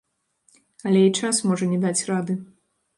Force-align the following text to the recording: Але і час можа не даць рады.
Але 0.89 0.99
і 1.09 1.13
час 1.19 1.45
можа 1.51 1.71
не 1.77 1.83
даць 1.87 1.99
рады. 2.13 2.33